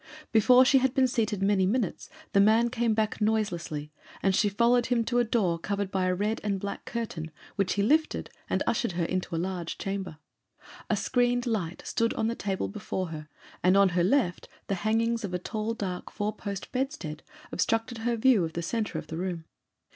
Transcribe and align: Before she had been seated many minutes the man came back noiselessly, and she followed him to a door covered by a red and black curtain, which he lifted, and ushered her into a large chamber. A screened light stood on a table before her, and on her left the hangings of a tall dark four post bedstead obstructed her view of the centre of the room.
Before 0.31 0.65
she 0.65 0.79
had 0.79 0.95
been 0.95 1.05
seated 1.07 1.43
many 1.43 1.67
minutes 1.67 2.09
the 2.33 2.39
man 2.39 2.71
came 2.71 2.95
back 2.95 3.21
noiselessly, 3.21 3.91
and 4.23 4.35
she 4.35 4.49
followed 4.49 4.87
him 4.87 5.03
to 5.05 5.19
a 5.19 5.23
door 5.23 5.59
covered 5.59 5.91
by 5.91 6.05
a 6.07 6.15
red 6.15 6.41
and 6.43 6.59
black 6.59 6.85
curtain, 6.85 7.29
which 7.55 7.73
he 7.73 7.83
lifted, 7.83 8.31
and 8.49 8.63
ushered 8.65 8.93
her 8.93 9.05
into 9.05 9.35
a 9.35 9.37
large 9.37 9.77
chamber. 9.77 10.17
A 10.89 10.95
screened 10.97 11.45
light 11.45 11.83
stood 11.85 12.15
on 12.15 12.31
a 12.31 12.35
table 12.35 12.67
before 12.67 13.09
her, 13.09 13.27
and 13.61 13.77
on 13.77 13.89
her 13.89 14.03
left 14.03 14.49
the 14.65 14.73
hangings 14.81 15.23
of 15.23 15.35
a 15.35 15.37
tall 15.37 15.75
dark 15.75 16.09
four 16.11 16.35
post 16.35 16.71
bedstead 16.71 17.21
obstructed 17.51 17.99
her 17.99 18.17
view 18.17 18.43
of 18.43 18.53
the 18.53 18.63
centre 18.63 18.97
of 18.97 19.05
the 19.05 19.17
room. 19.17 19.45